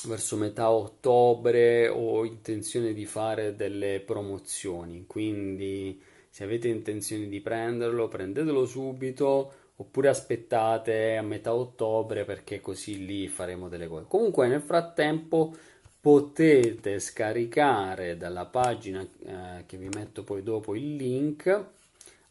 [0.07, 6.01] verso metà ottobre ho intenzione di fare delle promozioni, quindi
[6.33, 13.27] se avete intenzione di prenderlo, prendetelo subito oppure aspettate a metà ottobre perché così lì
[13.27, 14.05] faremo delle cose.
[14.07, 15.55] Comunque nel frattempo
[16.01, 21.65] potete scaricare dalla pagina eh, che vi metto poi dopo il link.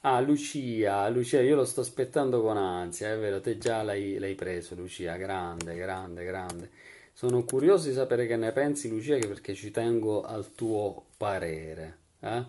[0.00, 4.34] Ah, Lucia, Lucia, io lo sto aspettando con ansia, è vero, te già l'hai, l'hai
[4.34, 6.70] preso, Lucia, grande, grande, grande.
[7.12, 11.98] Sono curioso di sapere che ne pensi, Lucia, perché ci tengo al tuo parere.
[12.18, 12.44] Eh?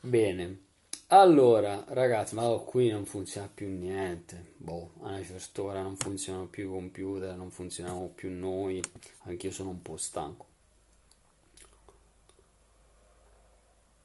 [0.00, 0.68] Bene.
[1.12, 4.52] Allora, ragazzi, ma qui non funziona più niente.
[4.56, 8.80] Boh, a una certa ora non funzionano più i computer, non funzionano più noi.
[9.24, 10.46] Anch'io sono un po' stanco.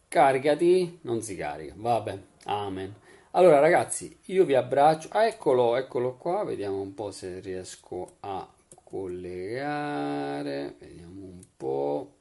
[0.08, 1.76] Caricati, non si carica.
[1.78, 2.95] Vabbè, amen.
[3.32, 5.10] Allora, ragazzi, io vi abbraccio.
[5.12, 6.43] Ah, eccolo, eccolo qua.
[6.43, 8.51] Vediamo un po' se riesco a
[8.84, 10.76] collegare.
[10.80, 12.14] Vediamo un po'.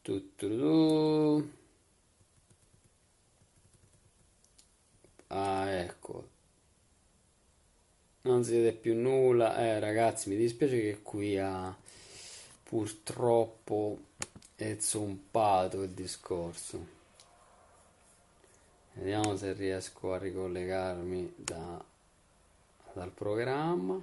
[0.00, 1.60] Tutto.
[5.32, 6.28] Ah, ecco.
[8.22, 9.56] Non si vede più nulla.
[9.58, 11.72] Eh, ragazzi, mi dispiace che qui ha
[12.64, 13.98] purtroppo
[14.56, 16.84] è zompato il discorso.
[18.94, 21.84] Vediamo se riesco a ricollegarmi da,
[22.92, 24.00] dal programma.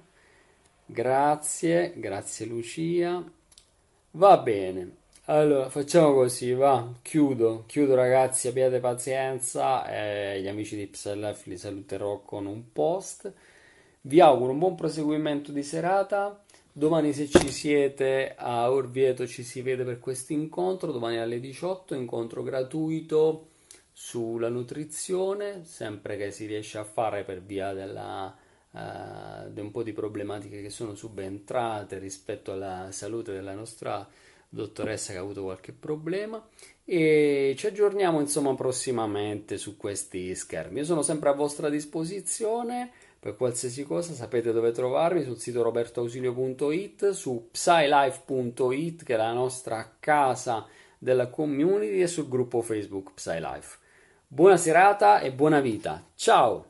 [0.86, 3.22] Grazie, grazie Lucia.
[4.12, 4.99] Va bene.
[5.26, 11.56] Allora, facciamo così, va, chiudo, chiudo ragazzi, abbiate pazienza, eh, gli amici di Psellef li
[11.58, 13.32] saluterò con un post.
[14.00, 16.42] Vi auguro un buon proseguimento di serata.
[16.72, 21.94] Domani se ci siete a Orvieto ci si vede per questo incontro, domani alle 18,
[21.94, 23.48] incontro gratuito
[23.92, 28.34] sulla nutrizione, sempre che si riesce a fare per via della,
[28.70, 34.08] uh, di un po' di problematiche che sono subentrate rispetto alla salute della nostra
[34.50, 36.44] dottoressa che ha avuto qualche problema
[36.84, 40.80] e ci aggiorniamo insomma prossimamente su questi schermi.
[40.80, 42.90] Io sono sempre a vostra disposizione
[43.20, 49.96] per qualsiasi cosa sapete dove trovarmi sul sito robertoausilio.it, su psylife.it che è la nostra
[50.00, 50.66] casa
[50.98, 53.78] della community e sul gruppo Facebook PsyLife.
[54.26, 56.04] Buona serata e buona vita.
[56.14, 56.69] Ciao!